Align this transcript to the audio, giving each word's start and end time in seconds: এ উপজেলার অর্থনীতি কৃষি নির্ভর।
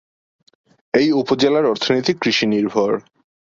এ 0.93 1.03
উপজেলার 1.13 1.65
অর্থনীতি 1.65 2.13
কৃষি 2.21 2.45
নির্ভর। 2.45 2.91